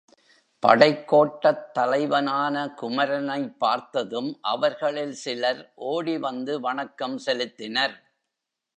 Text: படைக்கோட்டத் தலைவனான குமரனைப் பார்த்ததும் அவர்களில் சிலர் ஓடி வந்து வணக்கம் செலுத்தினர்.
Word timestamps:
படைக்கோட்டத் 0.63 1.71
தலைவனான 1.73 2.73
குமரனைப் 2.81 3.53
பார்த்ததும் 3.59 4.37
அவர்களில் 4.41 5.13
சிலர் 5.23 5.73
ஓடி 5.75 6.17
வந்து 6.17 6.59
வணக்கம் 6.59 7.19
செலுத்தினர். 7.25 7.95